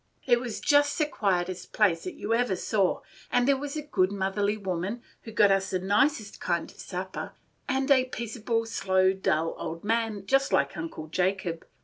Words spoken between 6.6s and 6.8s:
of